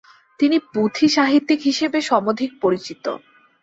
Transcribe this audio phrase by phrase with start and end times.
[0.39, 3.05] তিনি পুথিঁ সাহিত্যিক হিসেবে সমধিক পরিচিত।